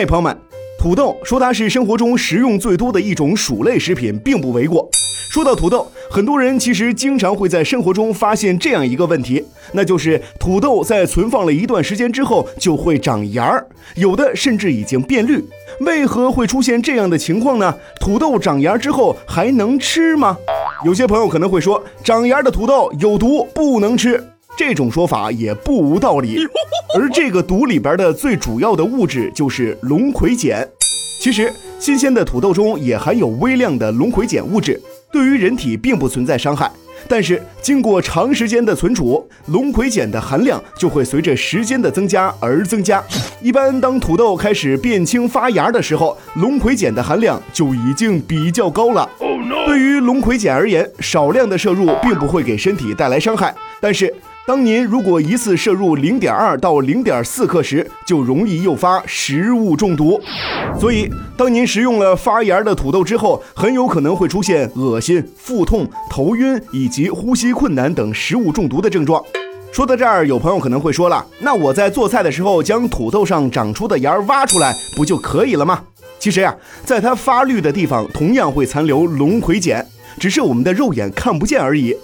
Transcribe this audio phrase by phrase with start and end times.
[0.00, 0.34] 哎，朋友们，
[0.78, 4.88] 土豆说它是生活中食用最多的一种薯类食品，并不为过。
[5.30, 15.44] 说到土豆，很多人其实经常会在生活中发现这样一个问题，那就是土豆在存放了一段时间之后就会长芽儿，有的甚至已经变绿。
[15.80, 17.74] 为何会出现这样的情况呢？
[18.00, 20.34] 土豆长芽之后还能吃吗？
[20.82, 24.29] 有些朋友可能会说，长芽的土豆有毒，不能吃。
[24.56, 26.38] 这种说法也不无道理。
[26.96, 30.68] 而这个毒里边的最主要的物质就是龙葵碱。
[31.20, 34.80] 其实，新鲜的土豆中也含有微量的龙葵碱物质。
[35.12, 36.70] 对于人体并不存在伤害，
[37.08, 43.02] 但是经过长时间的存储，龙葵碱的含量就会随着时间的增加而增加。
[43.42, 49.08] 一般当土豆开始变青发芽的时候，龙葵碱的含量就已经比较高了。
[49.66, 54.12] 对于龙葵碱而言，少量的摄入并不会给身体带来伤害，但是。
[54.50, 60.20] 当您如果一次摄入零点二到零点四克时，就容易诱发食物中毒。
[60.76, 69.22] 所以，当您食用了发芽的土豆之后，很有可能会出现恶心、腹痛、头晕以及呼吸困难等食物中毒的症状。
[69.70, 75.80] 说到这儿，有朋友可能会说了，那我在做菜的时候将土豆上长出的芽挖出来不就可以了吗？
[76.18, 76.52] 其实呀，
[76.84, 79.86] 在它发绿的地方同样会残留龙葵碱，
[80.18, 81.94] 只是我们的肉眼看不见而已。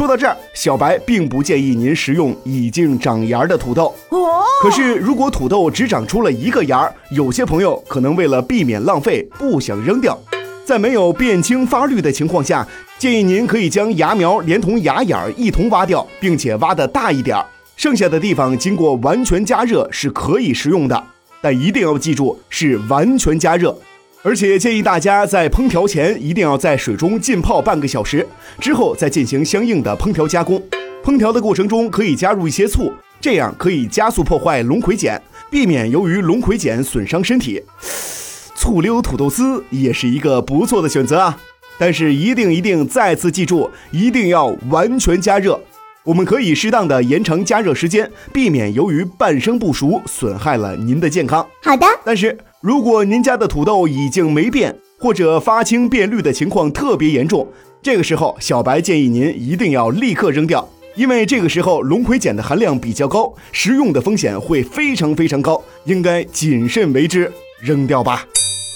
[0.00, 3.94] 说到这儿，小白并不建议您食用已经长芽的土豆。
[4.08, 10.18] 哦，可是如果土豆只长出了一个芽，有些朋友可能为了避免浪费，不想扔掉，
[10.64, 12.66] 在没有变青发绿的情况下，
[12.98, 17.44] 建议您可以将芽苗连同芽眼儿一同挖掉，并且挖的大一点儿，
[17.76, 21.04] 剩下的地方经过完全加热是可以食用的，
[21.42, 23.76] 但一定要记住是完全加热。
[24.22, 28.26] 而且建议大家在烹调前一定要在水中浸泡半个小时，
[28.60, 30.62] 之后再进行相应的烹调加工。
[31.02, 37.62] 烹调的过程中可以加入一些醋，这样可以加速破坏龙葵碱，避免由于龙葵碱损伤身体。
[38.54, 41.38] 醋溜土豆丝也是一个不错的选择啊！
[41.78, 45.58] 但是一定一定再次记住，一定要完全加热。
[46.04, 51.46] 我们可以适当的延长加热时间，避免由于半生不熟损害了您的健康。
[51.62, 52.38] 好的，但是。
[52.62, 57.48] 如果您家的土豆已经霉变或者发青变绿的情况特别严重，
[57.80, 67.32] 这个时候小白建议您一定要立刻扔掉，因为这个时候龙葵碱的含量比较高，食用的风险会非常非常高，应该谨慎为之，
[67.62, 68.26] 扔掉吧。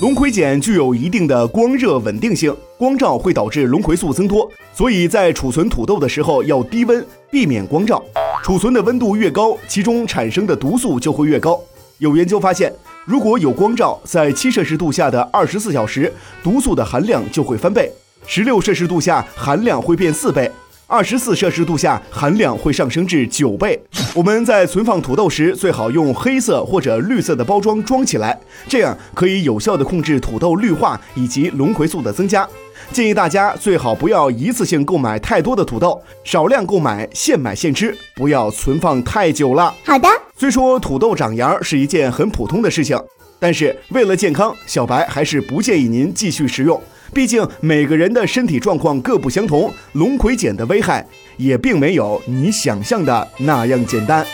[0.00, 8.00] 龙葵碱具有一定的光热稳定性，光照会导致龙葵素增多，所以在储存土豆的时候要低温，避免光照。
[8.44, 11.60] 储存的温度越高，其中产生的毒素就会越高。
[11.98, 12.72] 有研究发现。
[13.04, 16.12] 如果有光照，在七摄氏度下的二十四小时，
[16.42, 17.88] 毒素的含量就会翻倍；
[18.26, 20.46] 十六摄氏度下含量会变四倍；
[20.86, 23.80] 二十四摄氏度下含量会上升至九倍。
[24.14, 28.38] 我们在存放土豆时，最好用黑色或者绿色的包装装起来，
[28.68, 32.46] 这样可以有效的控制土豆绿化以及龙葵素的增加。
[32.92, 39.74] 建议大家最好不要一次性购买太多的土豆，少量购买，现买现吃，不要存放太久了。
[39.84, 40.08] 好的。
[40.36, 42.96] 虽说土豆长芽是一件很普通的事情，
[43.40, 46.80] 但是为了健康，小白还是不建议您继续食用。
[47.12, 51.04] 毕竟每个人的身体状况各不相同，龙葵碱的危害
[51.36, 54.24] 也并没有你想象的那样简单。